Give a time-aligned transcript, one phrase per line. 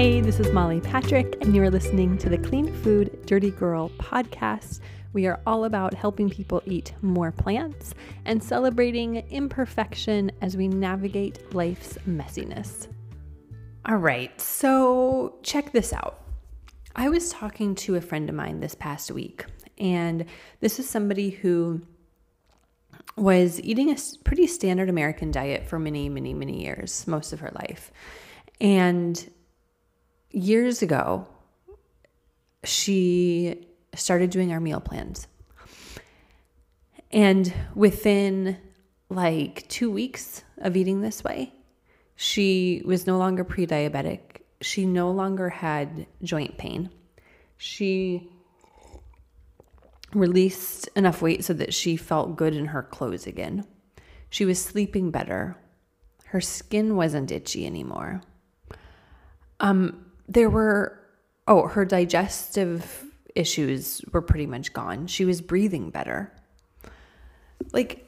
[0.00, 3.90] Hey, this is Molly Patrick, and you are listening to the Clean Food Dirty Girl
[3.98, 4.80] podcast.
[5.12, 7.92] We are all about helping people eat more plants
[8.24, 12.88] and celebrating imperfection as we navigate life's messiness.
[13.84, 16.22] All right, so check this out.
[16.96, 19.44] I was talking to a friend of mine this past week,
[19.76, 20.24] and
[20.60, 21.82] this is somebody who
[23.18, 27.50] was eating a pretty standard American diet for many, many, many years, most of her
[27.54, 27.92] life.
[28.62, 29.30] And
[30.30, 31.26] years ago,
[32.64, 35.26] she started doing our meal plans.
[37.12, 38.56] And within
[39.08, 41.52] like two weeks of eating this way,
[42.14, 44.42] she was no longer pre diabetic.
[44.60, 46.90] She no longer had joint pain.
[47.56, 48.30] She
[50.14, 53.64] released enough weight so that she felt good in her clothes again.
[54.28, 55.56] She was sleeping better.
[56.26, 58.22] Her skin wasn't itchy anymore.
[59.58, 60.98] Um, there were,
[61.48, 65.08] oh, her digestive issues were pretty much gone.
[65.08, 66.32] She was breathing better.
[67.72, 68.06] Like,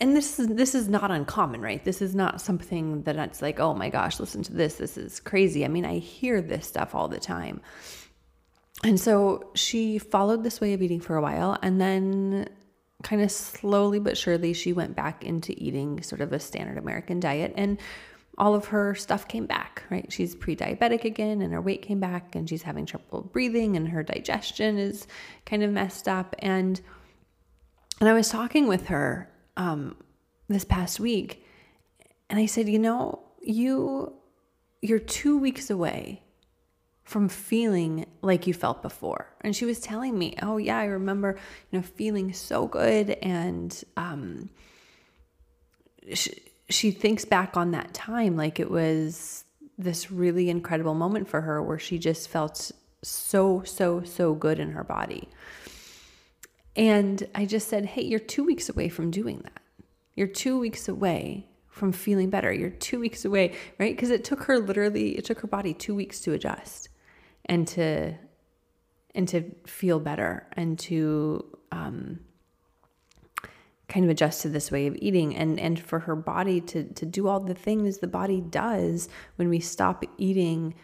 [0.00, 1.84] and this is this is not uncommon, right?
[1.84, 4.76] This is not something that it's like, oh my gosh, listen to this.
[4.76, 5.64] This is crazy.
[5.64, 7.60] I mean, I hear this stuff all the time.
[8.82, 12.48] And so she followed this way of eating for a while and then
[13.02, 17.20] kind of slowly but surely she went back into eating sort of a standard American
[17.20, 17.78] diet and
[18.38, 20.12] all of her stuff came back, right?
[20.12, 23.88] She's pre diabetic again, and her weight came back, and she's having trouble breathing, and
[23.88, 25.06] her digestion is
[25.46, 26.34] kind of messed up.
[26.38, 26.80] And
[28.00, 29.96] and I was talking with her um,
[30.48, 31.44] this past week,
[32.28, 34.14] and I said, you know, you
[34.82, 36.22] you're two weeks away
[37.04, 39.28] from feeling like you felt before.
[39.42, 41.38] And she was telling me, oh yeah, I remember,
[41.70, 44.50] you know, feeling so good, and um,
[46.12, 46.34] she,
[46.74, 49.44] she thinks back on that time like it was
[49.78, 52.70] this really incredible moment for her where she just felt
[53.02, 55.28] so, so, so good in her body.
[56.76, 59.60] And I just said, hey, you're two weeks away from doing that.
[60.14, 62.52] You're two weeks away from feeling better.
[62.52, 63.94] You're two weeks away, right?
[63.94, 66.88] Because it took her literally, it took her body two weeks to adjust
[67.46, 68.14] and to
[69.16, 72.18] and to feel better and to um,
[73.94, 75.36] kind of adjust to this way of eating.
[75.36, 79.48] And and for her body to to do all the things the body does when
[79.48, 80.74] we stop eating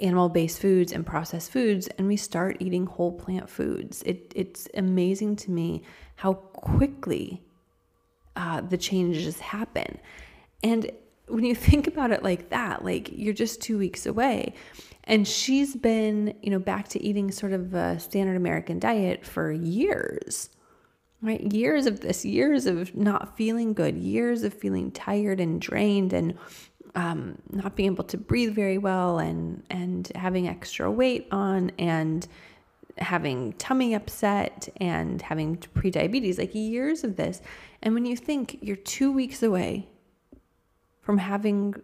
[0.00, 4.02] animal based foods and processed foods and we start eating whole plant foods.
[4.04, 5.82] It it's amazing to me
[6.16, 7.42] how quickly
[8.36, 9.98] uh, the changes happen.
[10.62, 10.90] And
[11.26, 14.54] when you think about it like that like you're just two weeks away.
[15.04, 19.52] And she's been you know back to eating sort of a standard american diet for
[19.52, 20.50] years
[21.22, 21.40] right?
[21.52, 26.38] Years of this, years of not feeling good, years of feeling tired and drained and
[26.94, 32.26] um, not being able to breathe very well and and having extra weight on and
[32.98, 37.40] having tummy upset and having pre-diabetes like years of this
[37.82, 39.86] and when you think you're 2 weeks away
[41.00, 41.74] from having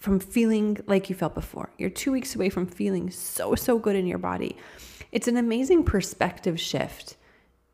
[0.00, 3.96] from feeling like you felt before you're 2 weeks away from feeling so so good
[3.96, 4.56] in your body
[5.10, 7.16] it's an amazing perspective shift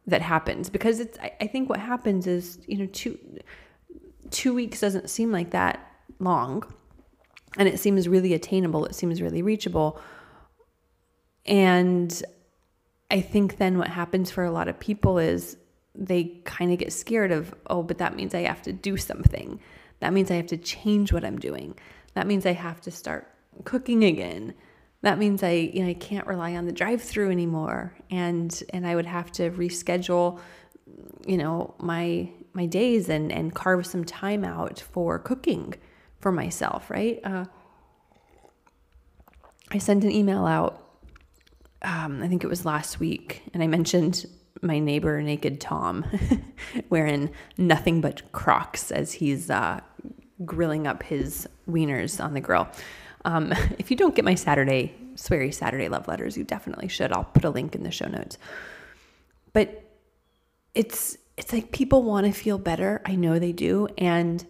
[0.09, 3.19] that happens because it's I, think what happens is you know two
[4.31, 5.87] two weeks doesn't seem like that
[6.19, 6.65] long
[7.59, 10.01] and it seems really attainable it seems really reachable.
[11.47, 12.23] And
[13.11, 15.57] i think then what happens for a lot of people is
[15.95, 19.61] they kind of get scared of oh but that means i have to do something.
[20.01, 21.75] That means i have to change what i'm doing.
[22.15, 23.31] That means i have to start
[23.65, 24.55] cooking again
[25.03, 28.95] that means I you know I can't rely on the drive-through anymore and and I
[28.95, 30.41] would have to reschedule
[31.27, 35.75] you know my my days and and carve some time out for cooking
[36.21, 37.45] for myself right uh,
[39.71, 40.85] I sent an email out
[41.83, 44.27] um, I think it was last week and I mentioned
[44.63, 46.05] my neighbor naked Tom
[46.91, 49.81] wearing nothing but Crocs as he's uh,
[50.45, 52.69] grilling up his wieners on the grill.
[53.29, 57.13] Um, if you don't get my Saturday, Sweary Saturday love letters, you definitely should.
[57.13, 58.39] I'll put a link in the show notes.
[59.53, 59.85] But
[60.75, 63.01] it's it's like people want to feel better.
[63.05, 64.45] I know they do, and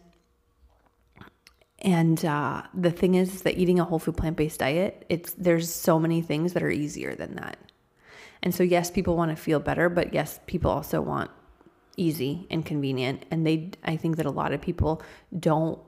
[1.80, 5.72] and uh, the thing is that eating a whole food plant based diet, it's there's
[5.72, 7.58] so many things that are easier than that.
[8.42, 11.30] And so yes, people want to feel better, but yes, people also want
[11.96, 13.24] easy and convenient.
[13.30, 15.02] And they I think that a lot of people
[15.38, 15.80] don't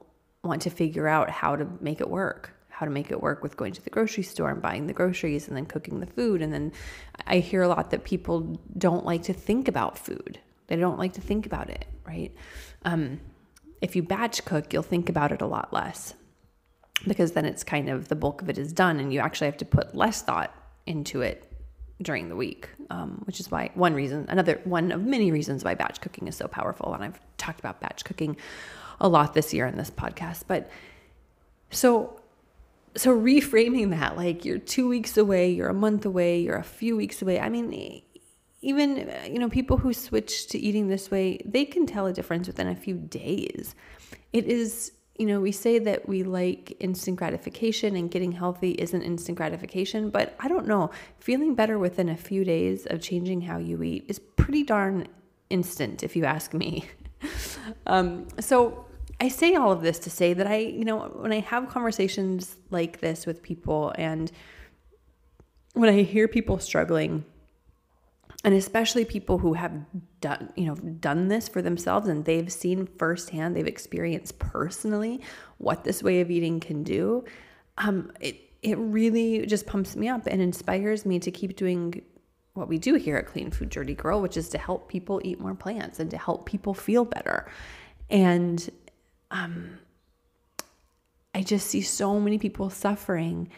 [0.42, 3.58] want to figure out how to make it work how to make it work with
[3.58, 6.40] going to the grocery store and buying the groceries and then cooking the food.
[6.40, 6.72] And then
[7.26, 10.38] I hear a lot that people don't like to think about food.
[10.66, 12.32] They don't like to think about it, right?
[12.86, 13.20] Um,
[13.82, 16.14] if you batch cook, you'll think about it a lot less.
[17.06, 19.56] because then it's kind of the bulk of it is done and you actually have
[19.58, 20.54] to put less thought
[20.86, 21.46] into it
[22.02, 25.74] during the week, um, which is why one reason, another one of many reasons why
[25.74, 26.94] batch cooking is so powerful.
[26.94, 28.36] And I've talked about batch cooking
[29.00, 30.44] a lot this year in this podcast.
[30.46, 30.70] But
[31.70, 32.19] so,
[32.96, 36.96] so reframing that, like you're two weeks away, you're a month away, you're a few
[36.96, 37.40] weeks away.
[37.40, 38.02] I mean,
[38.62, 42.46] even you know people who switch to eating this way, they can tell a difference
[42.46, 43.74] within a few days.
[44.32, 49.02] It is you know, we say that we like instant gratification and getting healthy isn't
[49.02, 50.90] instant gratification, but I don't know.
[51.18, 55.08] Feeling better within a few days of changing how you eat is pretty darn
[55.50, 56.86] instant, if you ask me.
[57.86, 58.86] um, so
[59.20, 62.56] I say all of this to say that I, you know, when I have conversations
[62.70, 64.32] like this with people and
[65.74, 67.24] when I hear people struggling,
[68.42, 69.72] and especially people who have
[70.22, 75.20] done you know done this for themselves and they've seen firsthand they've experienced personally
[75.58, 77.22] what this way of eating can do
[77.76, 82.02] um, it it really just pumps me up and inspires me to keep doing
[82.54, 85.40] what we do here at Clean Food Dirty Girl, which is to help people eat
[85.40, 87.50] more plants and to help people feel better.
[88.10, 88.68] And
[89.30, 89.78] um,
[91.34, 93.48] I just see so many people suffering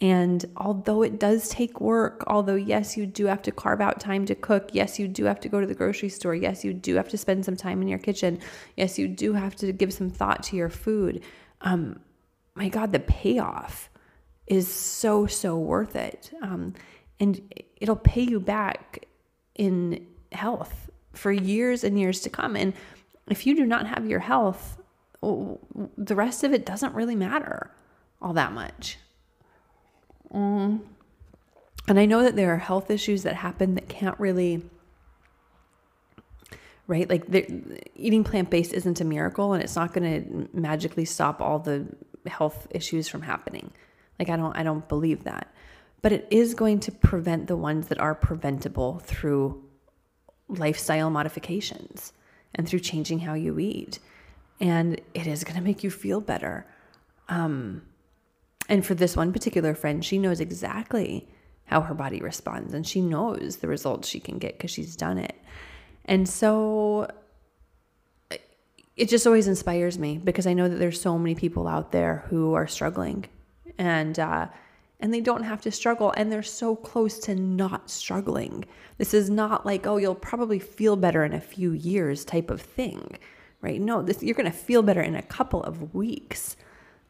[0.00, 4.26] and although it does take work, although, yes, you do have to carve out time
[4.26, 6.96] to cook, yes, you do have to go to the grocery store, yes, you do
[6.96, 8.38] have to spend some time in your kitchen,
[8.76, 11.22] yes, you do have to give some thought to your food.
[11.62, 12.00] Um,
[12.54, 13.88] my God, the payoff
[14.46, 16.30] is so, so worth it.
[16.42, 16.74] Um,
[17.18, 17.40] and
[17.80, 19.06] it'll pay you back
[19.54, 22.54] in health for years and years to come.
[22.54, 22.74] And
[23.28, 24.76] if you do not have your health,
[25.96, 27.70] the rest of it doesn't really matter
[28.20, 28.98] all that much.
[30.32, 30.80] Mm.
[31.88, 34.62] And I know that there are health issues that happen that can't really,
[36.86, 37.08] right?
[37.08, 37.24] Like
[37.94, 41.86] eating plant based isn't a miracle and it's not going to magically stop all the
[42.26, 43.70] health issues from happening.
[44.18, 45.52] Like I don't I don't believe that.
[46.02, 49.62] But it is going to prevent the ones that are preventable through
[50.48, 52.12] lifestyle modifications
[52.54, 53.98] and through changing how you eat.
[54.60, 56.66] And it is going to make you feel better.
[57.28, 57.82] Um,
[58.68, 61.28] and for this one particular friend, she knows exactly
[61.66, 65.18] how her body responds and she knows the results she can get because she's done
[65.18, 65.34] it.
[66.04, 67.08] And so
[68.96, 72.24] it just always inspires me because I know that there's so many people out there
[72.28, 73.26] who are struggling
[73.78, 74.46] and uh,
[75.00, 78.64] and they don't have to struggle and they're so close to not struggling.
[78.96, 82.62] This is not like oh you'll probably feel better in a few years type of
[82.62, 83.18] thing,
[83.66, 83.80] right?
[83.80, 86.56] No, this you're going to feel better in a couple of weeks.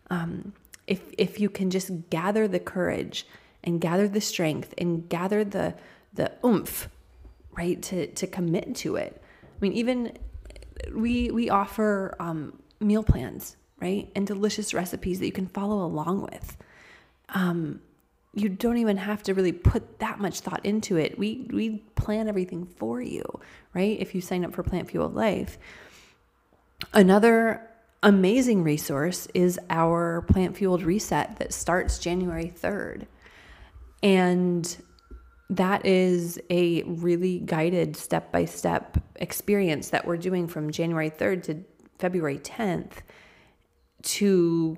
[0.09, 0.55] Um,
[0.87, 3.27] if if you can just gather the courage
[3.63, 5.75] and gather the strength and gather the
[6.15, 6.89] the oomph
[7.59, 9.21] right to to commit to it.
[9.45, 10.17] I mean even
[10.95, 16.23] we we offer um, meal plans right and delicious recipes that you can follow along
[16.23, 16.57] with.
[17.31, 17.81] Um,
[18.33, 21.19] you don't even have to really put that much thought into it.
[21.19, 23.25] We we plan everything for you
[23.77, 24.01] right?
[24.01, 25.59] If you sign up for plant fueled life
[26.93, 27.69] another
[28.03, 33.07] amazing resource is our plant fueled reset that starts January 3rd.
[34.03, 34.77] And
[35.51, 41.43] that is a really guided step by step experience that we're doing from January 3rd
[41.45, 41.65] to
[41.99, 42.93] February 10th
[44.03, 44.77] to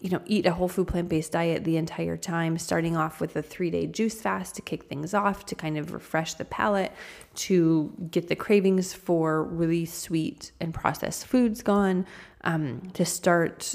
[0.00, 3.36] you know, eat a whole food plant based diet the entire time, starting off with
[3.36, 6.92] a three day juice fast to kick things off, to kind of refresh the palate,
[7.34, 12.06] to get the cravings for really sweet and processed foods gone,
[12.44, 13.74] um, to start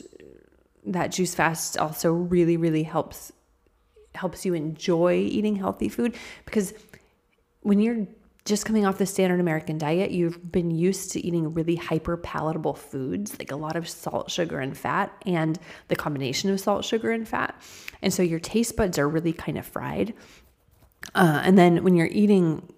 [0.86, 3.31] that juice fast also really, really helps
[4.15, 6.74] helps you enjoy eating healthy food because
[7.62, 8.07] when you're
[8.47, 12.73] just coming off the standard American diet, you've been used to eating really hyper palatable
[12.73, 17.11] foods, like a lot of salt, sugar, and fat, and the combination of salt, sugar,
[17.11, 17.61] and fat.
[18.01, 20.13] And so your taste buds are really kind of fried.
[21.13, 22.71] Uh, and then when you're eating,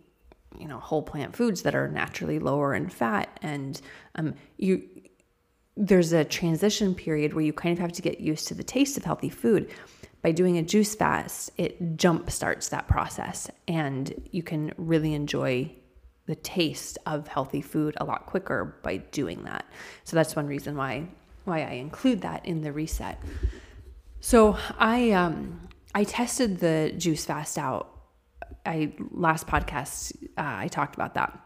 [0.58, 3.80] you know, whole plant foods that are naturally lower in fat, and
[4.16, 4.84] um, you
[5.78, 8.98] there's a transition period where you kind of have to get used to the taste
[8.98, 9.72] of healthy food
[10.22, 15.72] by doing a juice fast, it jump starts that process and you can really enjoy
[16.26, 19.66] the taste of healthy food a lot quicker by doing that.
[20.04, 21.08] So that's one reason why
[21.46, 23.20] why I include that in the reset.
[24.20, 27.90] So I um I tested the juice fast out.
[28.66, 31.38] I last podcast uh, I talked about that.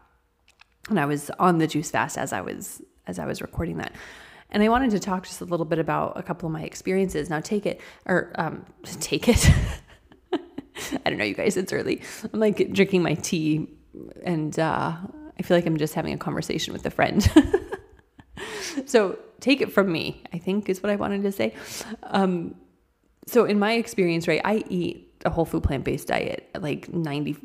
[0.90, 3.92] And I was on the juice fast as I was as I was recording that.
[4.50, 7.28] And I wanted to talk just a little bit about a couple of my experiences.
[7.30, 8.64] Now, take it, or um,
[9.00, 9.50] take it.
[10.32, 12.02] I don't know, you guys, it's early.
[12.32, 13.68] I'm like drinking my tea,
[14.24, 14.96] and uh,
[15.38, 17.28] I feel like I'm just having a conversation with a friend.
[18.86, 21.54] so, take it from me, I think is what I wanted to say.
[22.02, 22.56] Um,
[23.26, 27.36] so in my experience, right, I eat a whole food plant based diet like 90,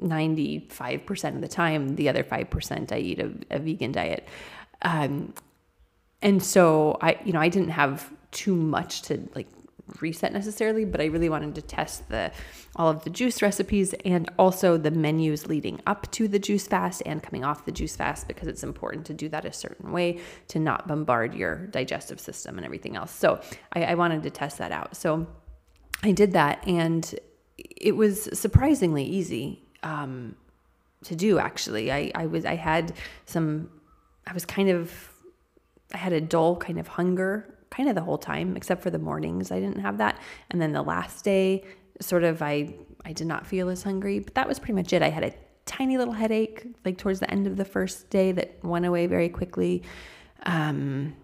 [0.00, 1.96] 95% of the time.
[1.96, 4.28] The other 5% I eat a, a vegan diet.
[4.82, 5.34] Um,
[6.22, 9.46] and so I, you know, I didn't have too much to like
[10.00, 12.30] reset necessarily, but I really wanted to test the
[12.76, 17.02] all of the juice recipes and also the menus leading up to the juice fast
[17.06, 20.20] and coming off the juice fast because it's important to do that a certain way
[20.48, 23.10] to not bombard your digestive system and everything else.
[23.10, 23.40] So
[23.72, 24.96] I, I wanted to test that out.
[24.96, 25.26] So
[26.02, 27.18] I did that and
[27.56, 30.36] it was surprisingly easy um,
[31.04, 31.90] to do actually.
[31.90, 32.92] I, I was I had
[33.26, 33.70] some
[34.26, 35.07] I was kind of
[35.92, 38.98] I had a dull kind of hunger kind of the whole time, except for the
[38.98, 39.50] mornings.
[39.50, 40.20] I didn't have that.
[40.50, 41.64] And then the last day,
[42.00, 45.02] sort of, I, I did not feel as hungry, but that was pretty much it.
[45.02, 45.32] I had a
[45.66, 49.28] tiny little headache, like towards the end of the first day, that went away very
[49.28, 49.82] quickly.
[50.44, 51.14] Um,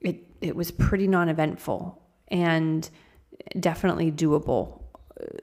[0.00, 2.88] it, it was pretty non eventful and
[3.58, 4.82] definitely doable.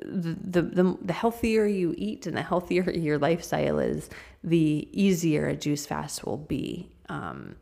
[0.06, 4.10] The, the, the, the healthier you eat and the healthier your lifestyle is,
[4.44, 6.92] the easier a juice fast will be.
[7.10, 7.56] Um,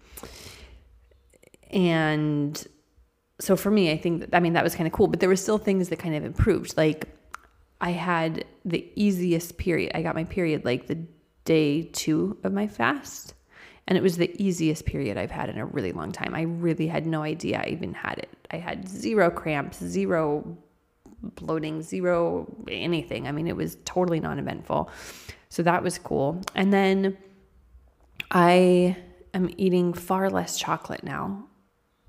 [1.73, 2.65] and
[3.39, 5.35] so for me, I think, I mean, that was kind of cool, but there were
[5.35, 6.77] still things that kind of improved.
[6.77, 7.09] Like
[7.81, 9.91] I had the easiest period.
[9.95, 10.99] I got my period like the
[11.45, 13.33] day two of my fast.
[13.87, 16.33] And it was the easiest period I've had in a really long time.
[16.33, 18.29] I really had no idea I even had it.
[18.51, 20.57] I had zero cramps, zero
[21.35, 23.27] bloating, zero anything.
[23.27, 24.89] I mean, it was totally non eventful.
[25.49, 26.41] So that was cool.
[26.55, 27.17] And then
[28.31, 28.95] I
[29.33, 31.45] am eating far less chocolate now.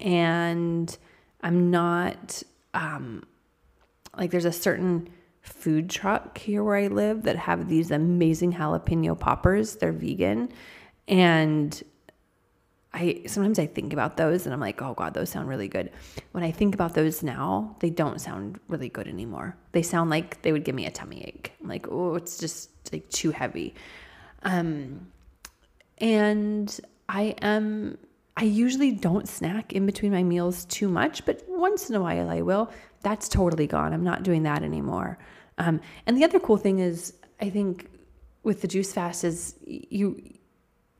[0.00, 0.96] And
[1.42, 2.42] I'm not
[2.74, 3.24] um,
[4.16, 5.08] like there's a certain
[5.42, 9.76] food truck here where I live that have these amazing jalapeno poppers.
[9.76, 10.50] They're vegan,
[11.06, 11.82] and
[12.94, 15.90] I sometimes I think about those and I'm like, oh god, those sound really good.
[16.30, 19.56] When I think about those now, they don't sound really good anymore.
[19.72, 21.52] They sound like they would give me a tummy ache.
[21.60, 23.74] I'm like, oh, it's just like too heavy.
[24.44, 25.08] Um,
[25.98, 27.98] and I am
[28.36, 32.28] I usually don't snack in between my meals too much, but once in a while
[32.28, 32.70] I will.
[33.02, 33.92] That's totally gone.
[33.92, 35.18] I'm not doing that anymore.
[35.58, 37.88] Um, and the other cool thing is, I think
[38.42, 40.20] with the juice fast is you,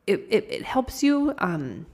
[0.06, 1.34] it, it, it helps you.
[1.38, 1.86] Um,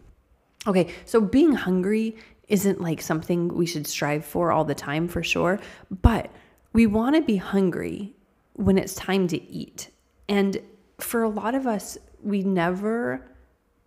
[0.67, 2.17] okay, so being hungry
[2.49, 5.59] isn't like something we should strive for all the time for sure,
[6.03, 6.31] but
[6.73, 8.15] we want to be hungry
[8.55, 9.91] when it's time to eat.
[10.29, 10.61] And
[10.99, 13.25] for a lot of us, we never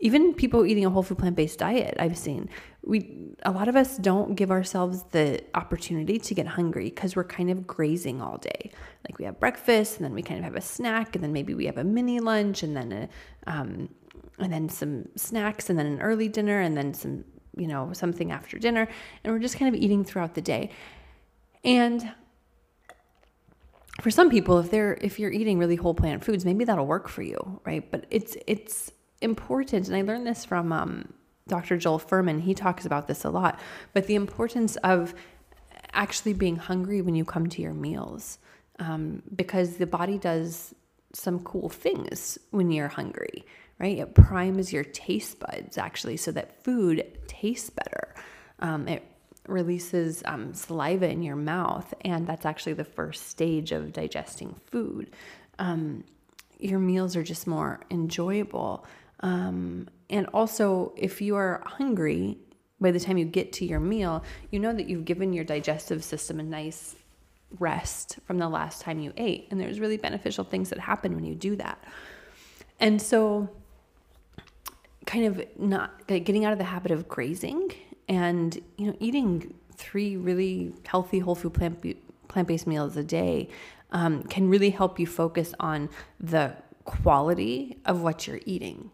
[0.04, 2.50] even people eating a whole food plant based diet I've seen.
[2.84, 7.24] We a lot of us don't give ourselves the opportunity to get hungry because we're
[7.24, 8.72] kind of grazing all day.
[9.08, 11.54] Like we have breakfast and then we kind of have a snack and then maybe
[11.54, 13.10] we have a mini lunch and then a
[13.50, 13.88] um,
[14.40, 17.24] and then some snacks and then an early dinner and then some
[17.56, 18.90] you know something after dinner
[19.24, 20.70] and we're just kind of eating throughout the day.
[21.64, 22.12] And
[24.02, 27.08] for some people if they're if you're eating really whole plant foods maybe that'll work
[27.08, 27.90] for you right?
[27.90, 28.92] But it's it's
[29.24, 31.14] important, and I learned this from um,
[31.48, 31.78] Dr.
[31.78, 32.42] Joel Fuhrman.
[32.42, 33.60] He talks about this a lot,
[33.94, 35.14] but the importance of
[35.94, 38.40] actually being hungry when you come to your meals,
[38.80, 40.74] um, because the body does
[41.14, 43.46] some cool things when you're hungry,
[43.80, 44.00] right?
[44.00, 48.16] It primes your taste buds actually, so that food tastes better.
[48.60, 49.04] Um, it
[49.48, 55.12] releases um, saliva in your mouth, and that's actually the first stage of digesting food.
[55.60, 56.04] Um,
[56.60, 58.86] your meals are just more enjoyable.
[59.24, 62.38] Um, and also, if you are hungry,
[62.80, 66.04] by the time you get to your meal, you know that you've given your digestive
[66.04, 66.96] system a nice
[67.60, 69.48] rest from the last time you ate.
[69.50, 71.82] And there's really beneficial things that happen when you do that.
[72.82, 73.50] And so,
[75.06, 77.72] kind of not getting out of the habit of grazing
[78.10, 81.82] and, you know, eating three really healthy whole food plant
[82.28, 83.50] plant-based meals a day
[83.92, 85.90] um, can really help you focus on
[86.20, 86.54] the
[86.84, 88.90] quality of what you're eating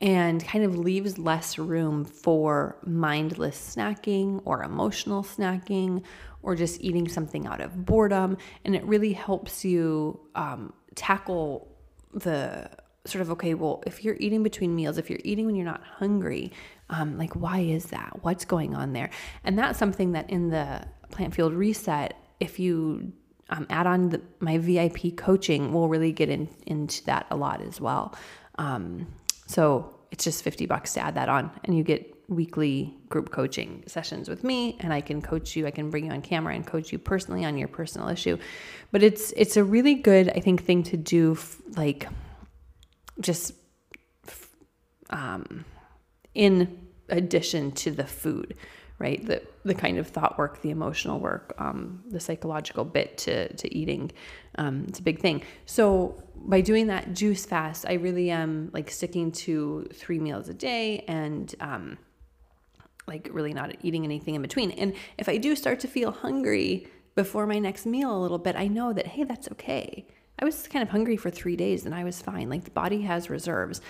[0.00, 6.02] and kind of leaves less room for mindless snacking or emotional snacking
[6.42, 8.36] or just eating something out of boredom.
[8.64, 11.68] And it really helps you um, tackle
[12.14, 12.70] the
[13.04, 15.82] sort of okay, well, if you're eating between meals, if you're eating when you're not
[15.82, 16.52] hungry,
[16.88, 18.18] um, like why is that?
[18.22, 19.10] What's going on there?
[19.44, 23.12] And that's something that in the plant fueled reset, if you
[23.50, 27.60] um, add on the, my VIP coaching, we'll really get in, into that a lot
[27.60, 28.14] as well.
[28.58, 29.06] Um,
[29.50, 31.50] so it's just 50 bucks to add that on.
[31.64, 35.66] And you get weekly group coaching sessions with me and I can coach you.
[35.66, 38.38] I can bring you on camera and coach you personally on your personal issue.
[38.92, 41.36] But it's it's a really good I think thing to do
[41.76, 42.06] like
[43.18, 43.54] just
[45.10, 45.64] um
[46.32, 46.78] in
[47.08, 48.54] addition to the food
[49.00, 49.26] right?
[49.26, 53.74] The the kind of thought work the emotional work um, the psychological bit to to
[53.74, 54.12] eating
[54.58, 55.42] um, it's a big thing.
[55.66, 60.54] So by doing that juice fast i really am like sticking to three meals a
[60.54, 61.98] day and um,
[63.06, 64.70] like really not eating anything in between.
[64.72, 68.54] And if i do start to feel hungry before my next meal a little bit
[68.54, 70.06] i know that hey that's okay.
[70.38, 72.48] I was kind of hungry for three days and i was fine.
[72.48, 73.80] Like the body has reserves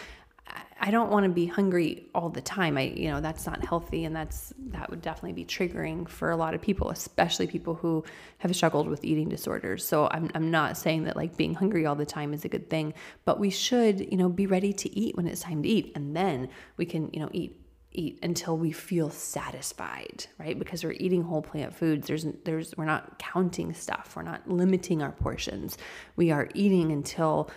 [0.83, 2.79] I don't want to be hungry all the time.
[2.79, 6.37] I, you know, that's not healthy and that's that would definitely be triggering for a
[6.37, 8.03] lot of people, especially people who
[8.39, 9.87] have struggled with eating disorders.
[9.87, 12.71] So I'm I'm not saying that like being hungry all the time is a good
[12.71, 12.95] thing,
[13.27, 16.17] but we should, you know, be ready to eat when it's time to eat and
[16.17, 17.61] then we can, you know, eat
[17.93, 20.59] eat until we feel satisfied, right?
[20.59, 22.07] Because we're eating whole plant foods.
[22.07, 24.15] There's there's we're not counting stuff.
[24.17, 25.77] We're not limiting our portions.
[26.17, 27.51] We are eating until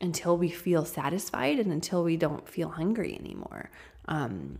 [0.00, 3.70] until we feel satisfied and until we don't feel hungry anymore.
[4.08, 4.58] Um,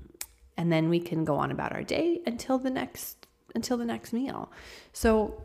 [0.57, 4.13] and then we can go on about our day until the next until the next
[4.13, 4.53] meal.
[4.93, 5.43] So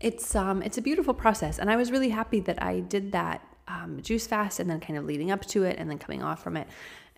[0.00, 3.46] it's um, it's a beautiful process, and I was really happy that I did that
[3.66, 6.42] um, juice fast and then kind of leading up to it and then coming off
[6.42, 6.68] from it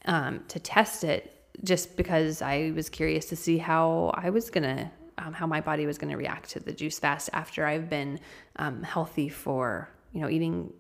[0.07, 4.91] um, to test it, just because I was curious to see how I was gonna
[5.19, 8.19] um, how my body was gonna react to the juice fast after I've been
[8.57, 10.73] um, healthy for you know eating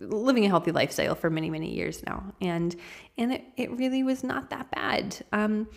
[0.00, 2.32] living a healthy lifestyle for many many years now.
[2.40, 2.74] And
[3.16, 5.16] and it, it really was not that bad.
[5.32, 5.68] Um,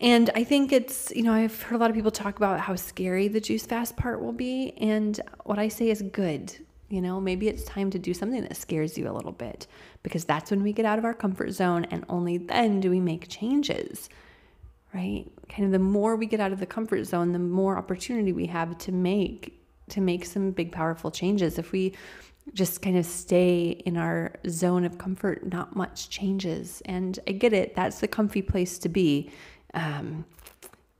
[0.00, 2.74] and i think it's you know i've heard a lot of people talk about how
[2.74, 4.72] scary the juice fast part will be.
[4.78, 6.54] And what i say is good.
[6.88, 9.66] You know maybe it's time to do something that scares you a little bit
[10.02, 13.00] because that's when we get out of our comfort zone and only then do we
[13.00, 14.08] make changes
[14.94, 15.24] right?
[15.48, 18.46] Kind of the more we get out of the comfort zone the more opportunity we
[18.46, 19.61] have to make
[19.92, 21.58] to make some big, powerful changes.
[21.58, 21.94] If we
[22.54, 26.82] just kind of stay in our zone of comfort, not much changes.
[26.86, 29.30] And I get it, that's the comfy place to be.
[29.74, 30.24] Um,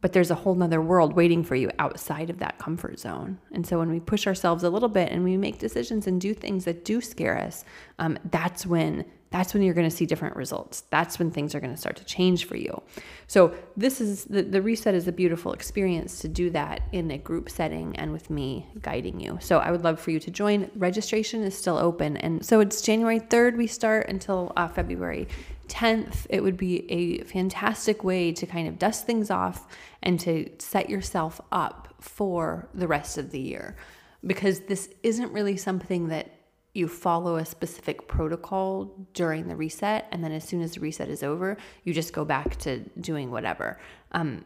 [0.03, 3.39] but there's a whole nother world waiting for you outside of that comfort zone.
[3.53, 6.35] And so when we push ourselves a little bit and we make decisions and do
[6.35, 7.65] things that do scare us,
[7.99, 10.83] um, that's when that's when you're going to see different results.
[10.91, 12.83] That's when things are going to start to change for you.
[13.27, 17.17] So this is the, the reset is a beautiful experience to do that in a
[17.17, 19.39] group setting and with me guiding you.
[19.41, 20.71] So I would love for you to join.
[20.77, 22.19] Registration is still open.
[22.19, 25.27] And so it's January 3rd we start until uh, February
[25.73, 26.27] 10th.
[26.29, 29.67] It would be a fantastic way to kind of dust things off
[30.03, 33.77] and to set yourself up for the rest of the year
[34.25, 36.31] because this isn't really something that
[36.75, 41.09] you follow a specific protocol during the reset and then as soon as the reset
[41.09, 43.79] is over you just go back to doing whatever
[44.13, 44.45] um,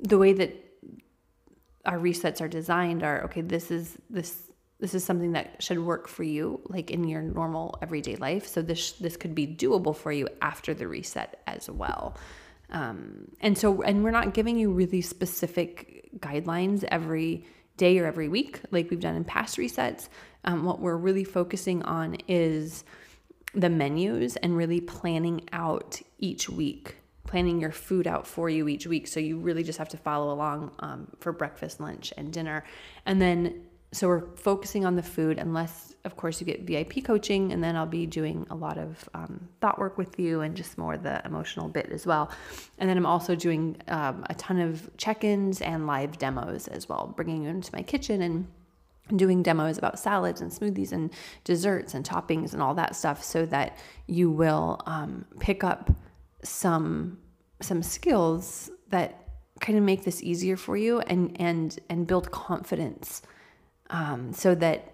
[0.00, 0.52] the way that
[1.86, 4.50] our resets are designed are okay this is this
[4.84, 8.60] this is something that should work for you like in your normal everyday life so
[8.60, 12.16] this this could be doable for you after the reset as well
[12.70, 17.44] um, and so and we're not giving you really specific guidelines every
[17.76, 20.08] day or every week like we've done in past resets
[20.44, 22.84] um, what we're really focusing on is
[23.54, 28.86] the menus and really planning out each week, planning your food out for you each
[28.86, 29.06] week.
[29.06, 32.64] So you really just have to follow along um, for breakfast, lunch, and dinner.
[33.06, 37.52] And then, so we're focusing on the food, unless, of course, you get VIP coaching,
[37.52, 40.76] and then I'll be doing a lot of um, thought work with you and just
[40.76, 42.32] more the emotional bit as well.
[42.78, 46.88] And then I'm also doing um, a ton of check ins and live demos as
[46.88, 48.48] well, bringing you into my kitchen and
[49.16, 51.10] doing demos about salads and smoothies and
[51.44, 53.78] desserts and toppings and all that stuff so that
[54.08, 55.90] you will um, pick up
[56.42, 57.18] some
[57.60, 59.28] some skills that
[59.60, 63.22] kind of make this easier for you and and and build confidence
[63.90, 64.90] um, so that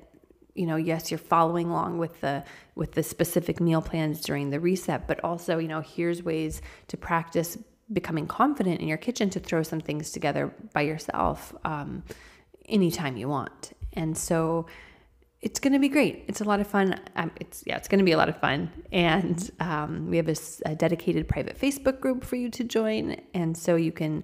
[0.54, 4.58] you know yes you're following along with the with the specific meal plans during the
[4.58, 7.56] reset but also you know here's ways to practice
[7.92, 12.02] becoming confident in your kitchen to throw some things together by yourself um,
[12.68, 13.72] anytime you want.
[13.94, 14.66] And so
[15.42, 16.24] it's going to be great.
[16.28, 17.00] It's a lot of fun.
[17.16, 18.70] Um, it's yeah, it's going to be a lot of fun.
[18.92, 23.56] And um, we have a, a, dedicated private Facebook group for you to join, and
[23.56, 24.22] so you can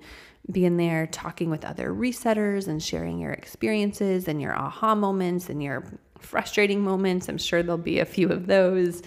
[0.52, 5.48] be in there talking with other resetters and sharing your experiences and your aha moments
[5.48, 5.84] and your
[6.18, 7.28] frustrating moments.
[7.28, 9.02] I'm sure there'll be a few of those.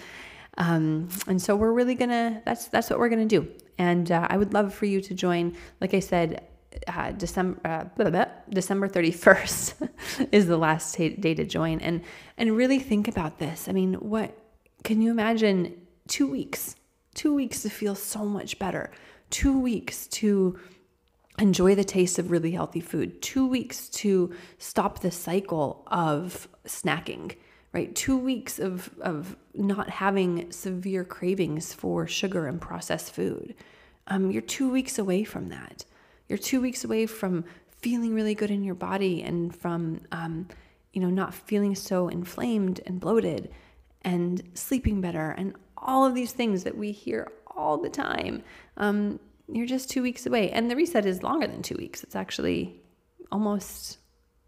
[0.58, 3.48] Um, and so we're really gonna that's that's what we're gonna do.
[3.78, 5.56] And uh, I would love for you to join.
[5.80, 6.44] Like I said,
[6.88, 9.88] uh, December uh, blah, blah, December 31st
[10.32, 12.02] is the last day to join and
[12.36, 13.68] and really think about this.
[13.68, 14.36] I mean, what
[14.84, 16.76] can you imagine 2 weeks?
[17.14, 18.90] 2 weeks to feel so much better.
[19.30, 20.58] 2 weeks to
[21.38, 23.22] enjoy the taste of really healthy food.
[23.22, 27.34] 2 weeks to stop the cycle of snacking
[27.72, 27.94] right?
[27.94, 33.54] Two weeks of, of not having severe cravings for sugar and processed food.
[34.08, 35.84] Um, you're two weeks away from that.
[36.28, 37.44] You're two weeks away from
[37.82, 40.48] feeling really good in your body and from, um,
[40.92, 43.50] you know, not feeling so inflamed and bloated
[44.02, 48.42] and sleeping better and all of these things that we hear all the time.
[48.76, 49.18] Um,
[49.52, 50.50] you're just two weeks away.
[50.50, 52.02] And the reset is longer than two weeks.
[52.02, 52.80] It's actually
[53.32, 53.98] almost,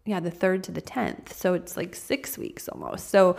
[0.05, 1.33] yeah, the third to the 10th.
[1.33, 3.09] So it's like six weeks almost.
[3.09, 3.35] So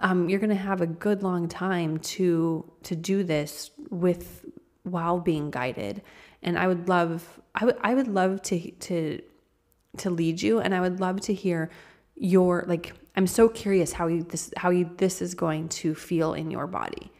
[0.00, 4.44] um, you're going to have a good long time to to do this with
[4.82, 6.02] while being guided.
[6.42, 9.22] And I would love, I would, I would love to to
[9.96, 11.70] to lead you, and I would love to hear
[12.14, 12.92] your like.
[13.16, 16.66] I'm so curious how you this how you this is going to feel in your
[16.66, 17.12] body,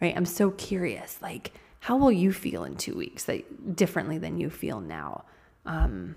[0.00, 0.16] right?
[0.16, 1.52] I'm so curious, like
[1.86, 5.24] how will you feel in two weeks like differently than you feel now
[5.66, 6.16] um,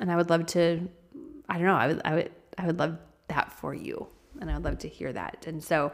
[0.00, 0.88] and i would love to
[1.46, 2.96] i don't know i would i would i would love
[3.28, 4.06] that for you
[4.40, 5.92] and i would love to hear that and so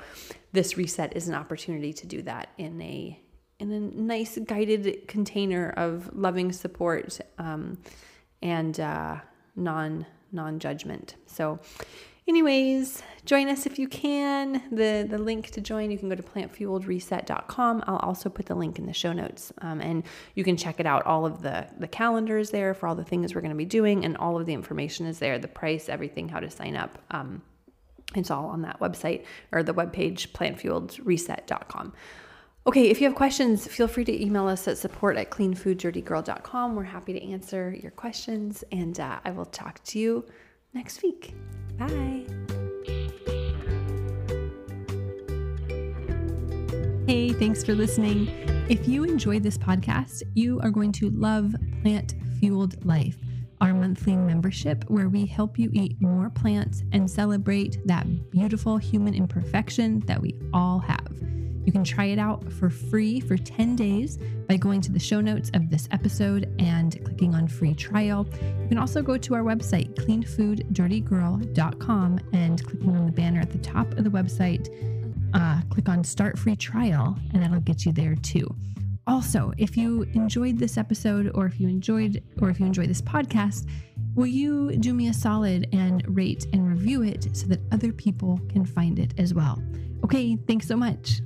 [0.52, 3.20] this reset is an opportunity to do that in a
[3.58, 7.76] in a nice guided container of loving support um,
[8.42, 9.16] and uh,
[9.56, 11.58] non non judgment so
[12.28, 14.60] Anyways, join us if you can.
[14.72, 17.84] The, the link to join, you can go to plantfueledreset.com.
[17.86, 19.52] I'll also put the link in the show notes.
[19.58, 20.02] Um, and
[20.34, 21.06] you can check it out.
[21.06, 24.04] All of the, the calendars there for all the things we're going to be doing,
[24.04, 26.98] and all of the information is there the price, everything, how to sign up.
[27.12, 27.42] Um,
[28.16, 31.92] it's all on that website or the webpage, plantfueledreset.com.
[32.66, 36.74] Okay, if you have questions, feel free to email us at support at cleanfooddirtygirl.com.
[36.74, 40.24] We're happy to answer your questions, and uh, I will talk to you
[40.74, 41.32] next week.
[41.78, 42.26] Bye.
[47.06, 48.26] Hey, thanks for listening.
[48.68, 53.16] If you enjoyed this podcast, you are going to love Plant Fueled Life,
[53.60, 59.14] our monthly membership where we help you eat more plants and celebrate that beautiful human
[59.14, 61.15] imperfection that we all have.
[61.66, 64.16] You can try it out for free for 10 days
[64.48, 68.24] by going to the show notes of this episode and clicking on free trial.
[68.62, 73.58] You can also go to our website, cleanfooddirtygirl.com, and clicking on the banner at the
[73.58, 74.68] top of the website,
[75.34, 78.46] uh, click on start free trial, and that'll get you there too.
[79.08, 83.02] Also, if you enjoyed this episode or if you enjoyed or if you enjoy this
[83.02, 83.68] podcast,
[84.14, 88.40] will you do me a solid and rate and review it so that other people
[88.48, 89.60] can find it as well?
[90.04, 91.20] Okay, thanks so much.